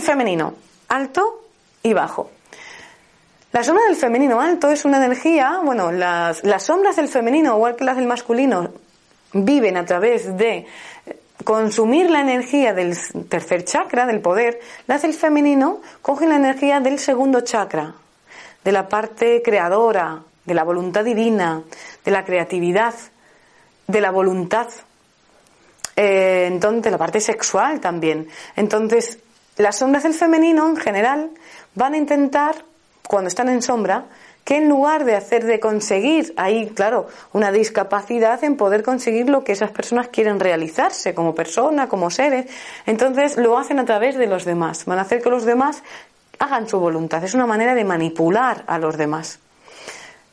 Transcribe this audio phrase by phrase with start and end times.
[0.00, 0.54] Femenino,
[0.88, 1.44] alto
[1.82, 2.30] y bajo.
[3.52, 7.74] La sombra del femenino alto es una energía, bueno, las, las sombras del femenino, igual
[7.74, 8.70] que las del masculino,
[9.32, 10.66] viven a través de
[11.44, 12.96] consumir la energía del
[13.28, 17.94] tercer chakra, del poder, las del femenino cogen la energía del segundo chakra,
[18.62, 21.62] de la parte creadora, de la voluntad divina,
[22.04, 22.94] de la creatividad,
[23.86, 24.68] de la voluntad,
[25.96, 28.28] eh, entonces de la parte sexual también.
[28.56, 29.18] Entonces,
[29.56, 31.30] las sombras del femenino en general
[31.74, 32.64] van a intentar,
[33.06, 34.06] cuando están en sombra,
[34.44, 39.44] que en lugar de hacer de conseguir ahí, claro, una discapacidad en poder conseguir lo
[39.44, 42.46] que esas personas quieren realizarse como persona, como seres,
[42.86, 44.86] entonces lo hacen a través de los demás.
[44.86, 45.82] Van a hacer que los demás
[46.38, 47.22] hagan su voluntad.
[47.22, 49.38] Es una manera de manipular a los demás.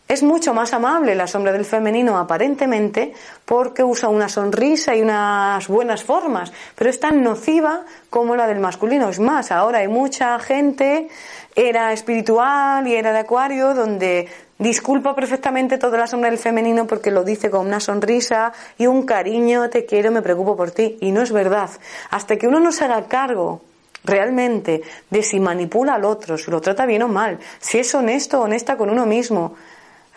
[0.08, 3.12] Es mucho más amable la sombra del femenino aparentemente
[3.44, 8.60] porque usa una sonrisa y unas buenas formas, pero es tan nociva como la del
[8.60, 9.10] masculino.
[9.10, 11.10] Es más, ahora hay mucha gente,
[11.54, 17.12] era espiritual y era de acuario, donde disculpa perfectamente toda la sombra del femenino porque
[17.12, 20.98] lo dice con una sonrisa y un cariño, te quiero, me preocupo por ti.
[21.02, 21.70] Y no es verdad.
[22.12, 23.62] Hasta que uno no se haga cargo
[24.06, 28.40] realmente de si manipula al otro, si lo trata bien o mal, si es honesto
[28.40, 29.56] o honesta con uno mismo,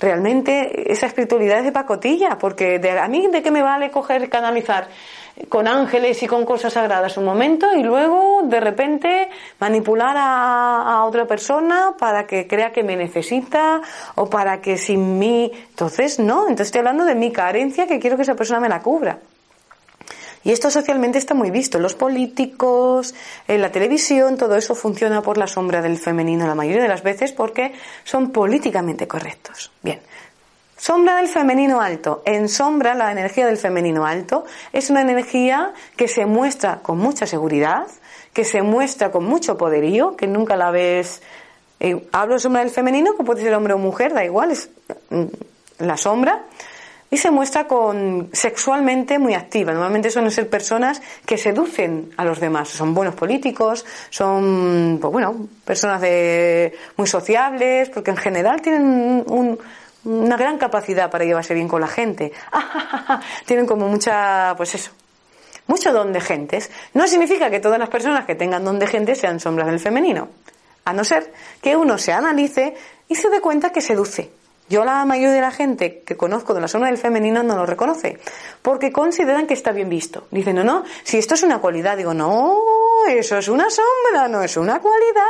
[0.00, 4.28] realmente esa espiritualidad es de pacotilla, porque de, a mí de qué me vale coger,
[4.28, 4.88] canalizar
[5.48, 11.04] con ángeles y con cosas sagradas un momento y luego de repente manipular a, a,
[11.04, 13.80] otra persona para que crea que me necesita
[14.16, 15.50] o para que sin mí.
[15.70, 18.80] Entonces, no, entonces estoy hablando de mi carencia que quiero que esa persona me la
[18.80, 19.18] cubra.
[20.42, 21.78] Y esto socialmente está muy visto.
[21.78, 23.14] Los políticos,
[23.46, 27.02] en la televisión, todo eso funciona por la sombra del femenino la mayoría de las
[27.02, 27.72] veces porque
[28.04, 29.70] son políticamente correctos.
[29.82, 30.00] Bien.
[30.78, 32.22] Sombra del femenino alto.
[32.24, 37.26] En sombra, la energía del femenino alto es una energía que se muestra con mucha
[37.26, 37.86] seguridad,
[38.32, 41.20] que se muestra con mucho poderío, que nunca la ves.
[41.80, 44.70] Eh, hablo de sombra del femenino, que puede ser hombre o mujer, da igual, es
[45.10, 45.24] mm,
[45.80, 46.44] la sombra
[47.10, 49.72] y se muestra con sexualmente muy activa.
[49.72, 52.68] Normalmente suelen ser personas que seducen a los demás.
[52.68, 59.58] Son buenos políticos, son, pues bueno, personas de, muy sociables, porque en general tienen un,
[60.04, 62.32] una gran capacidad para llevarse bien con la gente.
[63.44, 64.92] tienen como mucha, pues eso,
[65.66, 66.70] mucho don de gentes.
[66.94, 70.28] No significa que todas las personas que tengan don de gente sean sombras del femenino.
[70.84, 72.74] A no ser que uno se analice
[73.08, 74.39] y se dé cuenta que seduce
[74.70, 77.66] yo la mayoría de la gente que conozco de la zona del femenino no lo
[77.66, 78.20] reconoce,
[78.62, 80.28] porque consideran que está bien visto.
[80.30, 82.56] Dicen, no, no, si esto es una cualidad, digo, no,
[83.08, 85.26] eso es una sombra, no es una cualidad,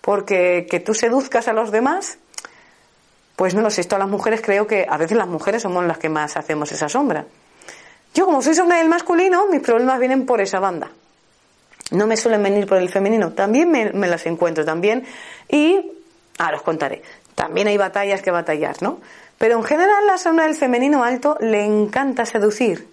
[0.00, 2.18] porque que tú seduzcas a los demás,
[3.36, 5.86] pues no lo sé, esto a las mujeres creo que a veces las mujeres somos
[5.86, 7.24] las que más hacemos esa sombra.
[8.14, 10.90] Yo como soy sombra del masculino, mis problemas vienen por esa banda.
[11.92, 15.06] No me suelen venir por el femenino, también me, me las encuentro también
[15.48, 15.92] y
[16.38, 17.02] ahora os contaré.
[17.34, 18.98] También hay batallas que batallar, ¿no?
[19.38, 22.91] Pero en general la sombra del femenino alto le encanta seducir.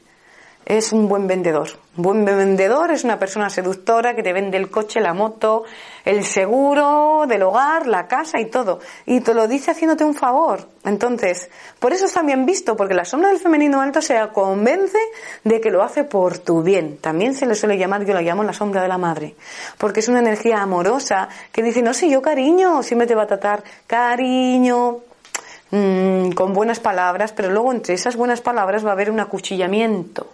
[0.66, 1.70] Es un buen vendedor.
[1.98, 5.64] Un buen vendedor es una persona seductora que te vende el coche, la moto,
[6.06, 8.80] el seguro del hogar, la casa y todo.
[9.08, 10.68] Y te lo dice haciéndote un favor.
[10.86, 11.50] Entonces,
[11.80, 15.00] por eso está bien visto, porque la sombra del femenino alto se convence
[15.44, 16.98] de que lo hace por tu bien.
[16.98, 19.36] También se le suele llamar, yo lo llamo la sombra de la madre.
[19.80, 23.28] Porque es una energía amorosa que dice, no, si yo cariño, siempre te va a
[23.28, 25.00] tratar cariño,
[25.72, 30.28] mmm, con buenas palabras, pero luego entre esas buenas palabras va a haber un acuchillamiento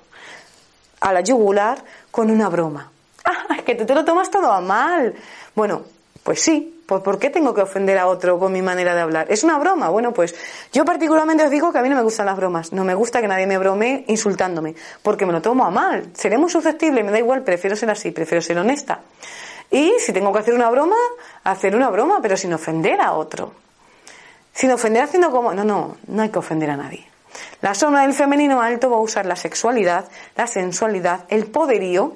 [1.05, 1.77] a la yugular
[2.09, 2.91] con una broma.
[3.25, 5.13] ¡Ah, que tú te lo tomas todo a mal!
[5.53, 5.83] Bueno,
[6.23, 9.27] pues sí, pues ¿por qué tengo que ofender a otro con mi manera de hablar?
[9.29, 9.89] ¿Es una broma?
[9.89, 10.33] Bueno, pues
[10.73, 12.73] yo particularmente os digo que a mí no me gustan las bromas.
[12.73, 14.73] No me gusta que nadie me brome insultándome,
[15.03, 16.09] porque me lo tomo a mal.
[16.15, 19.01] Seré muy susceptible, me da igual, prefiero ser así, prefiero ser honesta.
[19.69, 20.97] Y si tengo que hacer una broma,
[21.43, 23.53] hacer una broma, pero sin ofender a otro.
[24.53, 25.53] Sin ofender haciendo como...
[25.53, 27.14] No, no, no hay que ofender a nadie.
[27.61, 30.05] La sombra del femenino alto va a usar la sexualidad,
[30.35, 32.13] la sensualidad, el poderío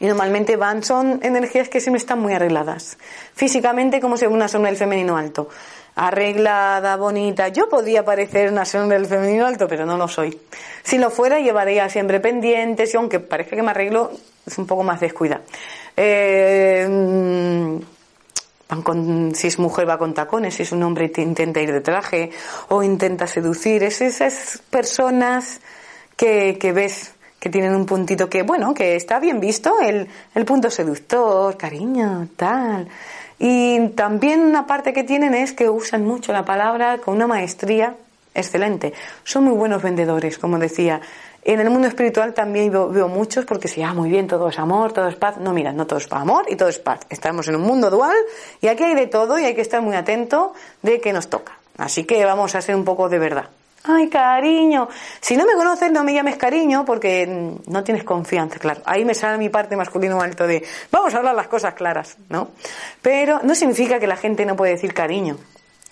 [0.00, 2.98] Y normalmente van, son energías que siempre están muy arregladas.
[3.34, 5.48] Físicamente, como se ve una sombra del femenino alto.
[5.96, 7.48] Arreglada, bonita.
[7.48, 10.38] Yo podría parecer una sombra del femenino alto, pero no lo soy.
[10.82, 14.10] Si lo fuera, llevaría siempre pendientes y aunque parece que me arreglo,
[14.46, 15.40] es un poco más descuida.
[15.96, 17.93] Eh, mm,
[18.68, 21.80] van con, si es mujer va con tacones, si es un hombre intenta ir de
[21.80, 22.30] traje
[22.68, 23.82] o intenta seducir.
[23.82, 25.60] Es esas personas
[26.16, 30.44] que, que ves que tienen un puntito que, bueno, que está bien visto, el, el
[30.46, 32.88] punto seductor, cariño, tal.
[33.38, 37.96] Y también una parte que tienen es que usan mucho la palabra con una maestría
[38.34, 38.94] excelente.
[39.24, 41.02] Son muy buenos vendedores, como decía.
[41.46, 44.92] En el mundo espiritual también veo, muchos porque si, ah, muy bien, todo es amor,
[44.94, 45.36] todo es paz.
[45.36, 47.00] No, mira, no todo es amor y todo es paz.
[47.10, 48.16] Estamos en un mundo dual
[48.62, 51.58] y aquí hay de todo y hay que estar muy atento de qué nos toca.
[51.76, 53.50] Así que vamos a hacer un poco de verdad.
[53.86, 54.88] Ay, cariño.
[55.20, 57.26] Si no me conoces, no me llames cariño porque
[57.66, 58.80] no tienes confianza, claro.
[58.86, 62.48] Ahí me sale mi parte masculino alto de vamos a hablar las cosas claras, ¿no?
[63.02, 65.36] Pero no significa que la gente no puede decir cariño.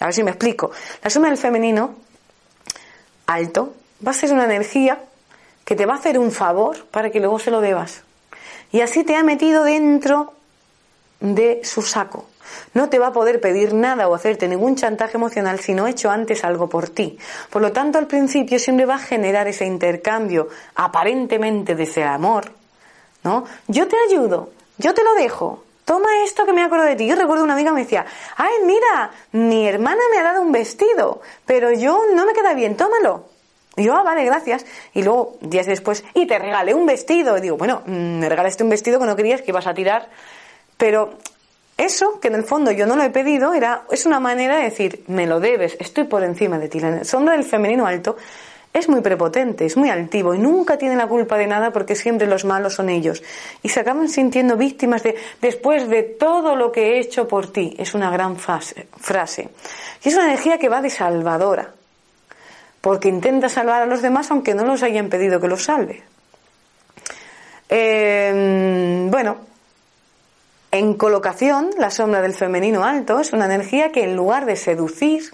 [0.01, 0.71] A ver si me explico.
[1.03, 1.95] La suma del femenino
[3.27, 4.99] alto va a ser una energía
[5.65, 8.03] que te va a hacer un favor para que luego se lo debas.
[8.73, 10.33] Y así te ha metido dentro
[11.21, 12.27] de su saco.
[12.75, 15.91] No te va a poder pedir nada o hacerte ningún chantaje emocional si no ha
[15.91, 17.19] hecho antes algo por ti.
[17.51, 22.53] Por lo tanto, al principio siempre va a generar ese intercambio aparentemente de ese amor,
[23.25, 23.45] ¿no?
[23.69, 27.07] Yo te ayudo, yo te lo dejo, toma esto que me acuerdo de ti.
[27.07, 28.05] Yo recuerdo una amiga me decía,
[28.37, 32.77] ay, mira, mi hermana me ha dado un vestido, pero yo no me queda bien,
[32.77, 33.32] tómalo.
[33.77, 34.67] Y yo, ah, vale, gracias.
[34.93, 37.39] Y luego, días después, y te regalé un vestido.
[37.39, 40.09] Y digo, bueno, mm, me regalaste un vestido que no querías, que ibas a tirar.
[40.77, 41.15] Pero
[41.77, 44.65] eso, que en el fondo yo no lo he pedido, era, es una manera de
[44.65, 46.81] decir, me lo debes, estoy por encima de ti.
[46.81, 48.17] La sombra del femenino alto
[48.73, 52.27] es muy prepotente, es muy altivo y nunca tiene la culpa de nada porque siempre
[52.27, 53.23] los malos son ellos.
[53.63, 57.75] Y se acaban sintiendo víctimas de, después de todo lo que he hecho por ti.
[57.79, 59.49] Es una gran frase.
[60.05, 61.75] Y es una energía que va de salvadora.
[62.83, 66.03] Porque intenta salvar a los demás aunque no los hayan pedido que los salve.
[67.71, 69.39] Eh, bueno,
[70.71, 75.33] en colocación, la sombra del femenino alto es una energía que en lugar de seducir,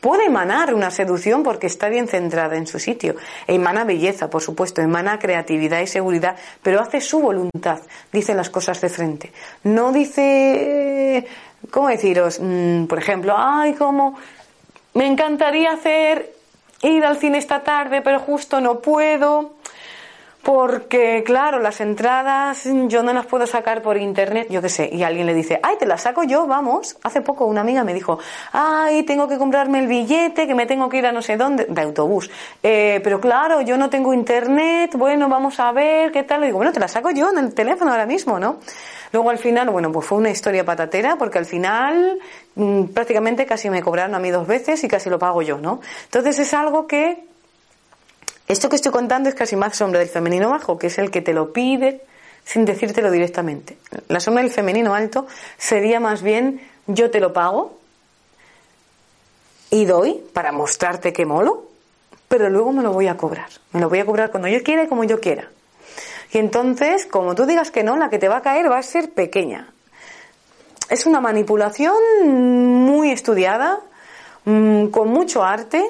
[0.00, 3.16] puede emanar una seducción porque está bien centrada en su sitio.
[3.46, 7.80] Emana belleza, por supuesto, emana creatividad y seguridad, pero hace su voluntad,
[8.12, 9.32] dice las cosas de frente.
[9.64, 11.26] No dice,
[11.70, 12.40] ¿cómo deciros?
[12.40, 14.18] Mm, por ejemplo, ay, cómo
[14.94, 16.37] me encantaría hacer
[16.82, 19.52] ir al cine esta tarde, pero justo no puedo
[20.48, 25.02] porque, claro, las entradas yo no las puedo sacar por internet, yo qué sé, y
[25.02, 26.96] alguien le dice, ay, te las saco yo, vamos.
[27.02, 28.18] Hace poco una amiga me dijo,
[28.52, 31.66] ay, tengo que comprarme el billete, que me tengo que ir a no sé dónde,
[31.68, 32.30] de autobús.
[32.62, 36.40] Eh, pero claro, yo no tengo internet, bueno, vamos a ver qué tal.
[36.40, 38.56] Le digo, bueno, te las saco yo en el teléfono ahora mismo, ¿no?
[39.12, 42.18] Luego al final, bueno, pues fue una historia patatera, porque al final
[42.54, 45.80] mm, prácticamente casi me cobraron a mí dos veces y casi lo pago yo, ¿no?
[46.04, 47.24] Entonces es algo que
[48.48, 51.20] esto que estoy contando es casi más sombra del femenino bajo, que es el que
[51.20, 52.02] te lo pide
[52.44, 53.76] sin decírtelo directamente.
[54.08, 55.26] La sombra del femenino alto
[55.58, 57.78] sería más bien yo te lo pago
[59.70, 61.66] y doy para mostrarte que molo,
[62.26, 63.48] pero luego me lo voy a cobrar.
[63.72, 65.50] Me lo voy a cobrar cuando yo quiera y como yo quiera.
[66.32, 68.82] Y entonces, como tú digas que no, la que te va a caer va a
[68.82, 69.72] ser pequeña.
[70.90, 71.94] Es una manipulación
[72.24, 73.80] muy estudiada,
[74.44, 75.84] mm, con mucho arte,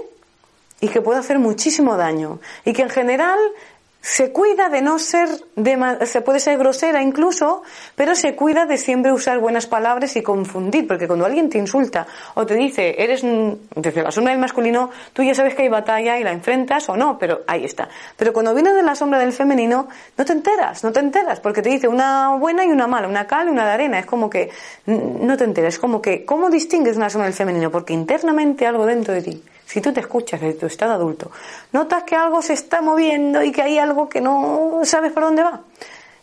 [0.80, 3.38] y que puede hacer muchísimo daño y que en general
[4.00, 5.28] se cuida de no ser,
[6.04, 7.62] se puede ser grosera incluso,
[7.96, 12.06] pero se cuida de siempre usar buenas palabras y confundir, porque cuando alguien te insulta
[12.34, 13.22] o te dice, eres
[13.74, 16.96] desde la sombra del masculino, tú ya sabes que hay batalla y la enfrentas o
[16.96, 17.88] no, pero ahí está.
[18.16, 21.60] Pero cuando viene de la sombra del femenino, no te enteras, no te enteras, porque
[21.60, 24.30] te dice una buena y una mala, una cal y una de arena, es como
[24.30, 24.50] que
[24.86, 27.70] no te enteras, es como que, ¿cómo distingues una sombra del femenino?
[27.70, 31.30] Porque internamente algo dentro de ti si tú te escuchas desde tu estado adulto,
[31.72, 35.42] notas que algo se está moviendo y que hay algo que no sabes por dónde
[35.42, 35.60] va.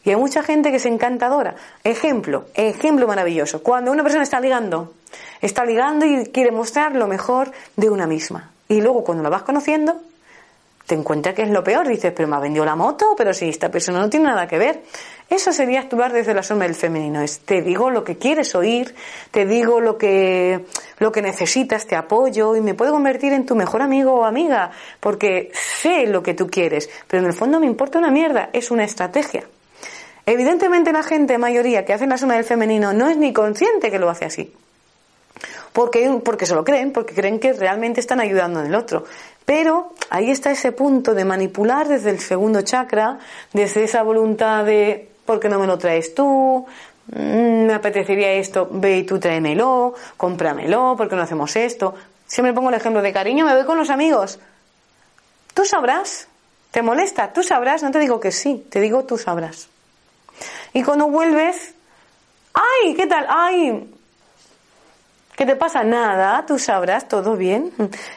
[0.03, 1.55] Y hay mucha gente que es encantadora.
[1.83, 3.61] Ejemplo, ejemplo maravilloso.
[3.61, 4.93] Cuando una persona está ligando,
[5.41, 8.49] está ligando y quiere mostrar lo mejor de una misma.
[8.67, 9.95] Y luego cuando la vas conociendo,
[10.87, 11.87] te encuentras que es lo peor.
[11.87, 14.57] Dices, pero me ha vendido la moto, pero si esta persona no tiene nada que
[14.57, 14.81] ver.
[15.29, 17.21] Eso sería actuar desde la sombra del femenino.
[17.21, 18.93] Es, te digo lo que quieres oír,
[19.31, 20.65] te digo lo que,
[20.99, 24.71] lo que necesitas, te apoyo y me puedo convertir en tu mejor amigo o amiga
[24.99, 28.49] porque sé lo que tú quieres, pero en el fondo me importa una mierda.
[28.53, 29.43] Es una estrategia.
[30.27, 33.99] Evidentemente la gente, mayoría que hace la sombra del femenino, no es ni consciente que
[33.99, 34.53] lo hace así.
[35.73, 39.05] Porque, porque se lo creen, porque creen que realmente están ayudando en el otro.
[39.43, 43.19] Pero ahí está ese punto de manipular desde el segundo chakra,
[43.53, 46.65] desde esa voluntad de ¿por qué no me lo traes tú?
[47.07, 51.93] Mm, me apetecería esto, ve y tú tráemelo, cómpramelo, ¿por qué no hacemos esto?
[52.25, 54.39] Siempre pongo el ejemplo de cariño, me voy con los amigos.
[55.53, 56.27] Tú sabrás,
[56.71, 57.31] ¿te molesta?
[57.31, 59.69] Tú sabrás, no te digo que sí, te digo tú sabrás.
[60.73, 61.73] Y cuando vuelves,
[62.53, 62.95] ¡ay!
[62.95, 63.25] ¿Qué tal?
[63.29, 63.91] ¡ay!
[65.35, 65.83] ¿Qué te pasa?
[65.83, 67.71] Nada, tú sabrás, todo bien.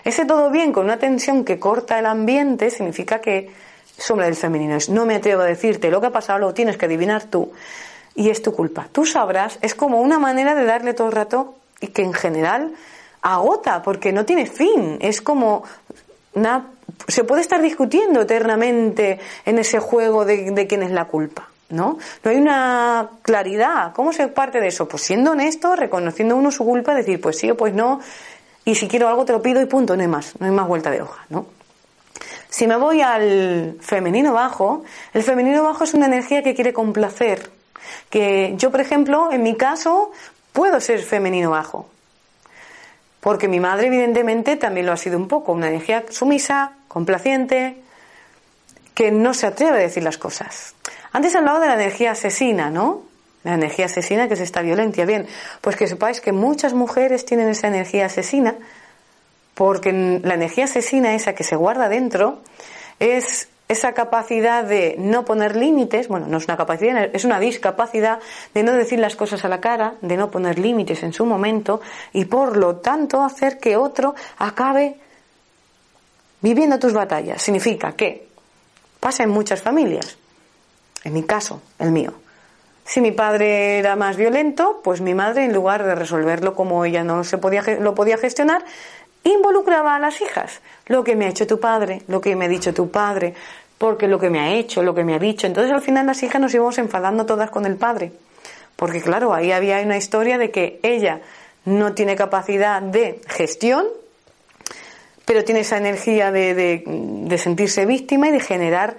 [0.04, 3.52] Ese todo bien con una tensión que corta el ambiente significa que
[3.98, 6.76] sombra del femenino es no me atrevo a decirte lo que ha pasado, lo tienes
[6.76, 7.52] que adivinar tú
[8.14, 8.88] y es tu culpa.
[8.90, 12.72] Tú sabrás, es como una manera de darle todo el rato y que en general
[13.22, 15.64] agota porque no tiene fin, es como
[16.34, 16.66] una,
[17.06, 21.48] se puede estar discutiendo eternamente en ese juego de, quién es la culpa.
[21.70, 21.98] ¿no?
[22.24, 23.92] No hay una claridad.
[23.92, 24.88] ¿Cómo se parte de eso?
[24.88, 28.00] Pues siendo honesto, reconociendo uno su culpa, decir, pues sí o pues no,
[28.64, 30.66] y si quiero algo te lo pido y punto, no hay más, no hay más
[30.66, 31.57] vuelta de hoja, ¿no?
[32.50, 37.50] Si me voy al femenino bajo, el femenino bajo es una energía que quiere complacer.
[38.10, 40.12] Que yo, por ejemplo, en mi caso,
[40.52, 41.88] puedo ser femenino bajo.
[43.20, 45.52] Porque mi madre, evidentemente, también lo ha sido un poco.
[45.52, 47.82] Una energía sumisa, complaciente,
[48.94, 50.74] que no se atreve a decir las cosas.
[51.12, 53.02] Antes hablaba de la energía asesina, ¿no?
[53.44, 55.04] La energía asesina que es esta violencia.
[55.04, 55.26] Bien,
[55.60, 58.56] pues que sepáis que muchas mujeres tienen esa energía asesina
[59.58, 62.38] porque la energía asesina, esa que se guarda dentro,
[63.00, 68.20] es esa capacidad de no poner límites, bueno, no es una capacidad, es una discapacidad
[68.54, 71.80] de no decir las cosas a la cara, de no poner límites en su momento
[72.12, 74.94] y por lo tanto hacer que otro acabe
[76.40, 77.42] viviendo tus batallas.
[77.42, 78.28] Significa que
[79.00, 80.18] pasa en muchas familias,
[81.02, 82.14] en mi caso, el mío.
[82.88, 87.04] Si mi padre era más violento, pues mi madre, en lugar de resolverlo como ella
[87.04, 88.64] no se podía, lo podía gestionar,
[89.32, 90.60] involucraba a las hijas.
[90.86, 93.34] Lo que me ha hecho tu padre, lo que me ha dicho tu padre,
[93.78, 95.46] porque lo que me ha hecho, lo que me ha dicho.
[95.46, 98.12] Entonces al final las hijas nos íbamos enfadando todas con el padre.
[98.76, 101.20] Porque claro, ahí había una historia de que ella
[101.64, 103.86] no tiene capacidad de gestión,
[105.24, 108.96] pero tiene esa energía de, de, sentirse víctima y de generar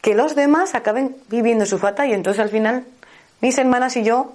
[0.00, 2.12] que los demás acaben viviendo su batalla.
[2.12, 2.84] Y entonces al final
[3.40, 4.32] mis hermanas y yo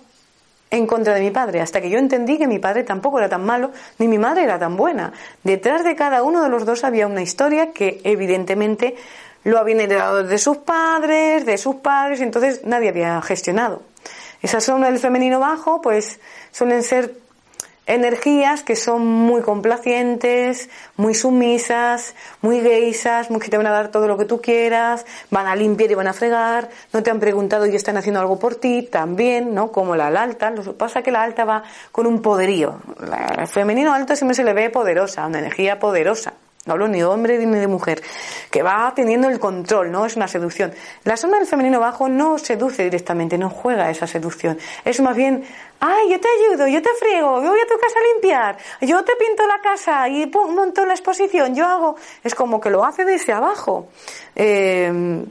[0.74, 3.46] en contra de mi padre, hasta que yo entendí que mi padre tampoco era tan
[3.46, 5.13] malo, ni mi madre era tan buena.
[5.44, 8.96] Detrás de cada uno de los dos había una historia que evidentemente
[9.44, 13.84] lo habían heredado de sus padres, de sus padres, entonces nadie había gestionado.
[14.42, 16.20] Esa zona del femenino bajo, pues
[16.51, 17.13] suelen ser
[17.86, 23.90] energías que son muy complacientes, muy sumisas, muy geisas, muy que te van a dar
[23.90, 27.20] todo lo que tú quieras, van a limpiar y van a fregar, no te han
[27.20, 29.72] preguntado y están haciendo algo por ti, también, ¿no?
[29.72, 32.80] Como la, alta, lo que pasa es que la alta va con un poderío.
[33.38, 36.34] El femenino alto siempre se le ve poderosa, una energía poderosa.
[36.65, 38.01] No hablo ni de hombre ni de mujer,
[38.50, 40.05] que va teniendo el control, ¿no?
[40.05, 40.72] Es una seducción.
[41.03, 44.58] La zona del femenino bajo no seduce directamente, no juega esa seducción.
[44.86, 45.43] Es más bien,
[45.82, 49.03] ay, yo te ayudo, yo te friego, yo voy a tu casa a limpiar, yo
[49.03, 51.98] te pinto la casa y monto la exposición, yo hago.
[52.24, 53.89] Es como que lo hace desde abajo.
[54.34, 55.25] Eh,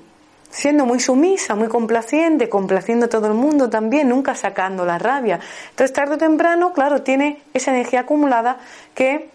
[0.52, 5.40] siendo muy sumisa, muy complaciente, complaciendo a todo el mundo también, nunca sacando la rabia.
[5.70, 8.58] Entonces, tarde o temprano, claro, tiene esa energía acumulada
[8.94, 9.30] que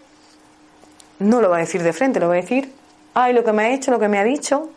[1.18, 2.72] no lo va a decir de frente, lo va a decir,
[3.14, 4.70] ay, lo que me ha hecho, lo que me ha dicho,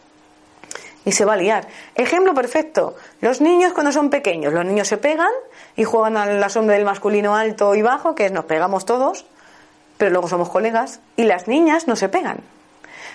[1.05, 1.67] y se va a liar.
[1.95, 5.31] Ejemplo perfecto, los niños cuando son pequeños, los niños se pegan
[5.75, 9.25] y juegan a la sombra del masculino alto y bajo, que nos pegamos todos,
[9.97, 12.39] pero luego somos colegas, y las niñas no se pegan.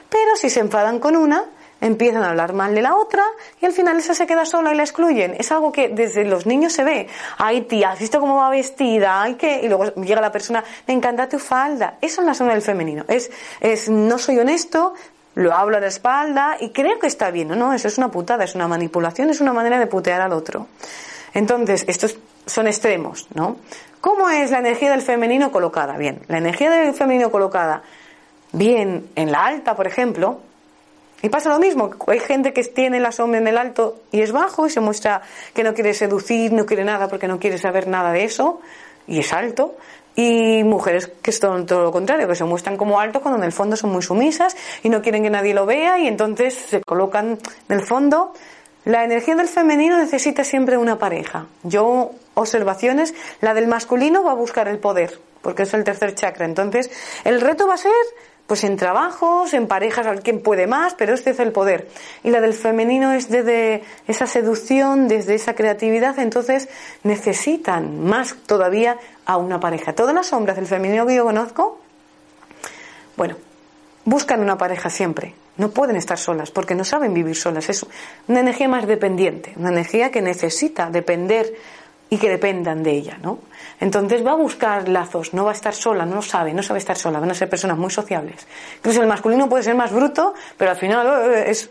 [0.08, 1.44] Pero si se enfadan con una,
[1.80, 3.22] empiezan a hablar mal de la otra
[3.60, 5.34] y al final esa se queda sola y la excluyen.
[5.38, 7.08] Es algo que desde los niños se ve.
[7.38, 9.22] Ay, tía, ¿has visto cómo va vestida?
[9.22, 11.98] Ay, que Y luego llega la persona, me encanta tu falda.
[12.00, 13.04] Eso es la zona del femenino.
[13.08, 13.30] Es,
[13.60, 14.94] es no soy honesto,
[15.34, 17.48] lo hablo a la espalda y creo que está bien.
[17.48, 20.32] No, no, eso es una putada, es una manipulación, es una manera de putear al
[20.32, 20.66] otro.
[21.34, 23.56] Entonces, estos son extremos, ¿no?
[24.00, 25.96] ¿Cómo es la energía del femenino colocada?
[25.96, 27.82] Bien, la energía del femenino colocada
[28.52, 30.40] bien en la alta, por ejemplo,
[31.22, 34.32] y pasa lo mismo, hay gente que tiene la sombra en el alto y es
[34.32, 35.22] bajo y se muestra
[35.54, 38.60] que no quiere seducir, no quiere nada porque no quiere saber nada de eso
[39.06, 39.76] y es alto.
[40.14, 43.52] Y mujeres que son todo lo contrario, que se muestran como altos cuando en el
[43.52, 47.38] fondo son muy sumisas y no quieren que nadie lo vea y entonces se colocan
[47.68, 48.32] en el fondo.
[48.84, 51.46] La energía del femenino necesita siempre una pareja.
[51.64, 56.44] Yo, observaciones, la del masculino va a buscar el poder, porque es el tercer chakra.
[56.44, 56.90] Entonces,
[57.24, 57.92] el reto va a ser
[58.46, 61.88] pues en trabajos, en parejas, al quien puede más, pero este es el poder.
[62.22, 66.68] Y la del femenino es desde esa seducción, desde esa creatividad, entonces
[67.02, 69.94] necesitan más todavía a una pareja.
[69.94, 71.80] Todas las sombras del femenino que yo conozco,
[73.16, 73.36] bueno,
[74.04, 75.34] buscan una pareja siempre.
[75.56, 77.68] No pueden estar solas porque no saben vivir solas.
[77.68, 77.84] Es
[78.28, 81.54] una energía más dependiente, una energía que necesita depender
[82.10, 83.38] y que dependan de ella, ¿no?
[83.80, 86.78] Entonces va a buscar lazos, no va a estar sola, no lo sabe, no sabe
[86.78, 88.46] estar sola, van a ser personas muy sociables.
[88.78, 91.70] Incluso el masculino puede ser más bruto, pero al final eh, es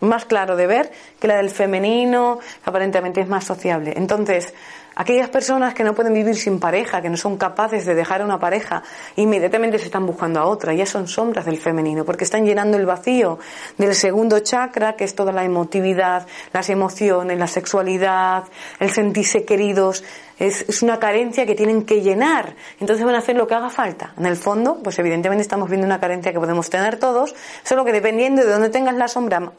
[0.00, 3.92] más claro de ver que la del femenino, aparentemente es más sociable.
[3.96, 4.54] Entonces,
[4.96, 8.24] Aquellas personas que no pueden vivir sin pareja, que no son capaces de dejar a
[8.24, 8.82] una pareja,
[9.16, 12.86] inmediatamente se están buscando a otra, ya son sombras del femenino, porque están llenando el
[12.86, 13.38] vacío
[13.76, 18.44] del segundo chakra, que es toda la emotividad, las emociones, la sexualidad,
[18.78, 20.04] el sentirse queridos,
[20.38, 22.54] es, es, una carencia que tienen que llenar.
[22.78, 24.12] Entonces van a hacer lo que haga falta.
[24.16, 27.34] En el fondo, pues evidentemente estamos viendo una carencia que podemos tener todos,
[27.64, 29.52] solo que dependiendo de dónde tengas la sombra.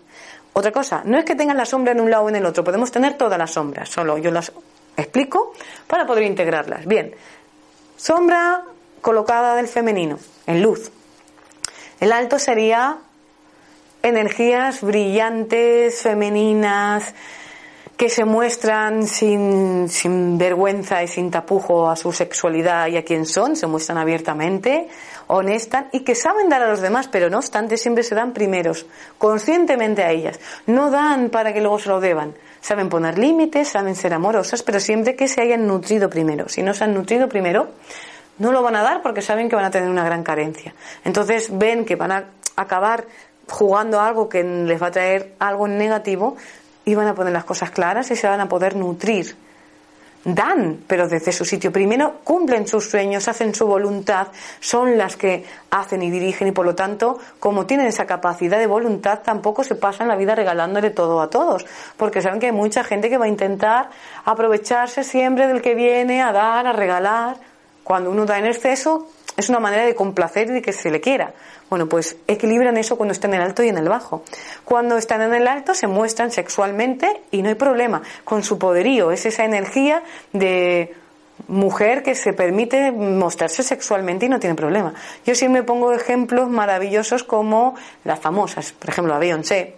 [0.54, 2.64] Otra cosa, no es que tengas la sombra en un lado o en el otro,
[2.64, 4.54] podemos tener todas las sombras, solo yo las
[4.98, 5.54] explico?
[5.88, 6.86] Para poder integrarlas.
[6.86, 7.14] Bien,
[7.98, 8.64] sombra
[9.02, 10.92] colocada del femenino, en luz.
[12.00, 12.98] El alto sería
[14.04, 17.14] energías brillantes, femeninas,
[17.98, 23.26] que se muestran sin, sin, vergüenza y sin tapujo a su sexualidad y a quién
[23.26, 24.90] son, se muestran abiertamente,
[25.28, 28.86] honestas y que saben dar a los demás, pero no obstante siempre se dan primeros,
[29.18, 30.40] conscientemente a ellas.
[30.68, 32.36] No dan para que luego se lo deban.
[32.60, 36.50] Saben poner límites, saben ser amorosas, pero siempre que se hayan nutrido primero.
[36.50, 37.70] Si no se han nutrido primero,
[38.40, 40.74] no lo van a dar porque saben que van a tener una gran carencia.
[41.06, 42.26] Entonces ven que van a
[42.58, 43.06] acabar
[43.48, 46.36] jugando algo que les va a traer algo negativo
[46.86, 49.36] y van a poner las cosas claras y se van a poder nutrir.
[50.24, 51.72] Dan, pero desde su sitio.
[51.72, 56.66] Primero cumplen sus sueños, hacen su voluntad, son las que hacen y dirigen y por
[56.66, 61.22] lo tanto, como tienen esa capacidad de voluntad, tampoco se pasan la vida regalándole todo
[61.22, 63.92] a todos, porque saben que hay mucha gente que va a intentar
[64.26, 67.38] aprovecharse siempre del que viene a dar, a regalar.
[67.84, 71.02] Cuando uno da en exceso, es una manera de complacer y de que se le
[71.02, 71.34] quiera.
[71.70, 74.24] Bueno, pues equilibran eso cuando están en el alto y en el bajo.
[74.64, 79.12] Cuando están en el alto se muestran sexualmente y no hay problema con su poderío.
[79.12, 80.94] Es esa energía de
[81.48, 84.94] mujer que se permite mostrarse sexualmente y no tiene problema.
[85.26, 89.76] Yo siempre pongo ejemplos maravillosos como las famosas, por ejemplo, la Beyoncé.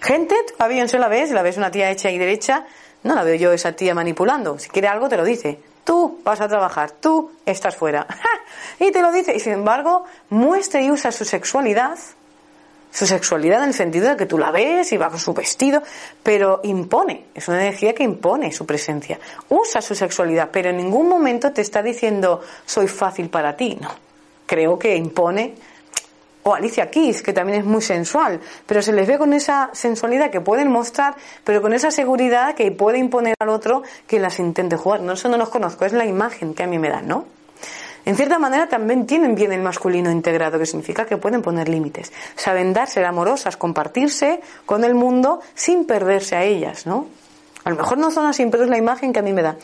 [0.00, 2.66] Gente, a Beyoncé la ves, la ves una tía hecha y derecha,
[3.02, 4.58] no la veo yo esa tía manipulando.
[4.60, 8.06] Si quiere algo te lo dice tú vas a trabajar, tú estás fuera.
[8.78, 11.98] y te lo dice, y sin embargo, muestra y usa su sexualidad,
[12.92, 15.82] su sexualidad en el sentido de que tú la ves y va su vestido,
[16.22, 19.18] pero impone, es una energía que impone su presencia.
[19.48, 23.88] Usa su sexualidad, pero en ningún momento te está diciendo soy fácil para ti, no.
[24.44, 25.54] Creo que impone
[26.54, 30.40] Alicia Keys, que también es muy sensual, pero se les ve con esa sensualidad que
[30.40, 35.00] pueden mostrar, pero con esa seguridad que puede imponer al otro que las intente jugar.
[35.00, 37.26] No, eso no los conozco, es la imagen que a mí me dan, ¿no?
[38.04, 42.10] En cierta manera también tienen bien el masculino integrado, que significa que pueden poner límites.
[42.36, 47.06] Saben dar, ser amorosas, compartirse con el mundo sin perderse a ellas, ¿no?
[47.64, 49.56] A lo mejor no son así, pero es la imagen que a mí me da.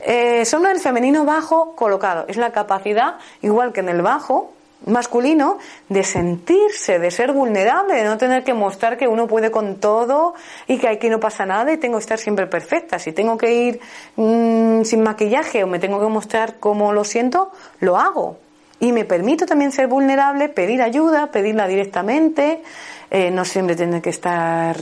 [0.00, 2.24] Eh, son el femenino bajo colocado.
[2.26, 4.53] Es la capacidad, igual que en el bajo,
[4.86, 9.76] masculino de sentirse, de ser vulnerable, de no tener que mostrar que uno puede con
[9.76, 10.34] todo
[10.66, 12.98] y que aquí no pasa nada y tengo que estar siempre perfecta.
[12.98, 13.80] Si tengo que ir
[14.16, 18.38] mm, sin maquillaje o me tengo que mostrar cómo lo siento, lo hago.
[18.80, 22.62] Y me permito también ser vulnerable, pedir ayuda, pedirla directamente,
[23.10, 24.76] eh, no siempre tener que estar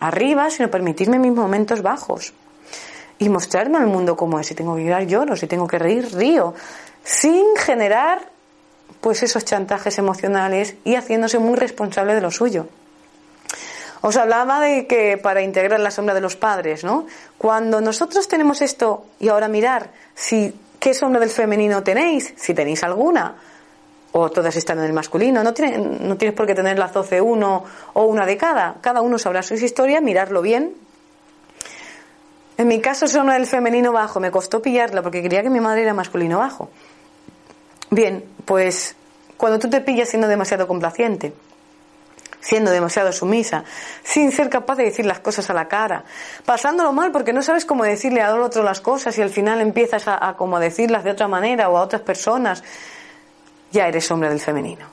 [0.00, 2.34] arriba, sino permitirme mis momentos bajos.
[3.18, 4.48] Y mostrarme al mundo como es.
[4.48, 5.36] Si tengo que llorar, lloro.
[5.36, 6.52] Si tengo que reír, río.
[7.02, 8.35] Sin generar
[9.06, 12.66] pues esos chantajes emocionales y haciéndose muy responsable de lo suyo.
[14.00, 17.06] Os hablaba de que para integrar la sombra de los padres, ¿no?
[17.38, 22.82] Cuando nosotros tenemos esto y ahora mirar si qué sombra del femenino tenéis, si tenéis
[22.82, 23.36] alguna,
[24.10, 27.62] o todas están en el masculino, no, no tienes por qué tener las 12 uno
[27.92, 30.74] o una de cada, cada uno sabrá su historia, mirarlo bien.
[32.58, 35.82] En mi caso sombra del femenino bajo, me costó pillarla porque quería que mi madre
[35.82, 36.70] era masculino bajo.
[37.90, 38.96] Bien, pues
[39.36, 41.32] cuando tú te pillas siendo demasiado complaciente,
[42.40, 43.64] siendo demasiado sumisa,
[44.02, 46.04] sin ser capaz de decir las cosas a la cara,
[46.44, 50.04] pasándolo mal porque no sabes cómo decirle al otro las cosas y al final empiezas
[50.06, 52.62] a, como decirlas de otra manera o a otras personas,
[53.72, 54.86] ya eres sombra del femenino.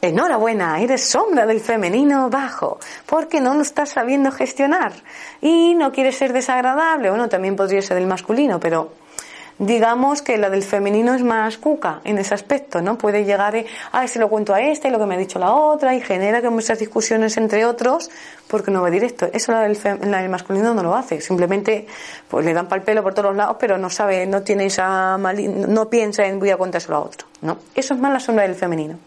[0.00, 4.92] Enhorabuena, eres sombra del femenino bajo, porque no lo estás sabiendo gestionar
[5.40, 7.10] y no quieres ser desagradable.
[7.10, 8.92] Bueno, también podría ser del masculino, pero
[9.58, 12.96] digamos que la del femenino es más cuca en ese aspecto, ¿no?
[12.96, 15.38] Puede llegar, a, ay, se lo cuento a esta y lo que me ha dicho
[15.38, 18.10] la otra, y genera que muchas discusiones entre otros,
[18.46, 19.28] porque no va directo.
[19.32, 21.86] Eso la del, la del masculino no lo hace, simplemente
[22.28, 25.88] pues le dan pal pelo por todos lados, pero no sabe, no tiene esa no
[25.90, 27.58] piensa en voy a contárselo a otro, ¿no?
[27.74, 28.98] Eso es más la sombra del femenino.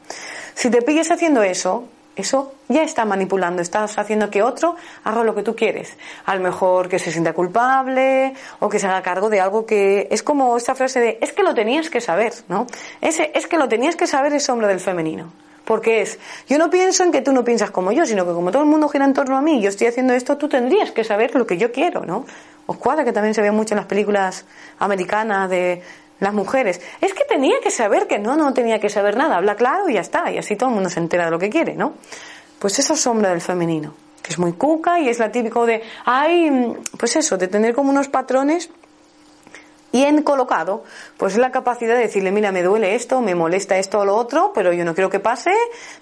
[0.53, 1.85] si te pillas haciendo eso,
[2.15, 5.97] eso ya está manipulando, estás haciendo que otro haga lo que tú quieres.
[6.25, 10.07] A lo mejor que se sienta culpable o que se haga cargo de algo que
[10.11, 12.67] es como esta frase de es que lo tenías que saber, ¿no?
[12.99, 15.31] Ese es que lo tenías que saber es hombre del femenino.
[15.63, 16.19] Porque es,
[16.49, 18.67] yo no pienso en que tú no piensas como yo, sino que como todo el
[18.67, 21.35] mundo gira en torno a mí y yo estoy haciendo esto, tú tendrías que saber
[21.35, 22.25] lo que yo quiero, ¿no?
[22.65, 24.45] Os cuadra que también se ve mucho en las películas
[24.79, 25.81] americanas de
[26.21, 26.79] las mujeres.
[27.01, 29.95] Es que tenía que saber que no, no tenía que saber nada, habla claro y
[29.95, 31.95] ya está, y así todo el mundo se entera de lo que quiere, ¿no?
[32.59, 36.77] Pues esa sombra del femenino, que es muy cuca y es la típico de, ay,
[36.97, 38.69] pues eso, de tener como unos patrones
[39.91, 40.83] bien colocado,
[41.17, 44.51] pues la capacidad de decirle, mira, me duele esto, me molesta esto o lo otro,
[44.53, 45.51] pero yo no quiero que pase,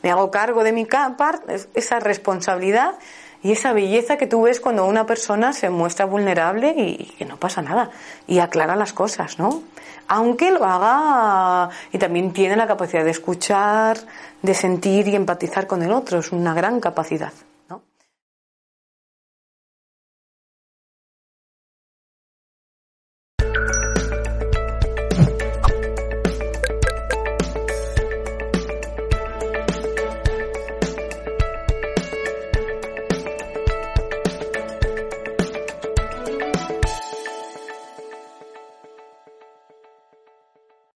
[0.03, 2.95] me hago cargo de mi parte, esa responsabilidad
[3.41, 7.37] y esa belleza que tú ves cuando una persona se muestra vulnerable y, que no
[7.37, 7.89] pasa nada
[8.27, 9.63] y aclara las cosas, ¿no?
[10.07, 13.97] Aunque lo haga y también tiene la capacidad de escuchar,
[14.41, 17.31] de sentir y empatizar con el otro, es una gran capacidad.